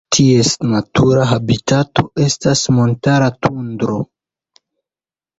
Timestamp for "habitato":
1.31-2.05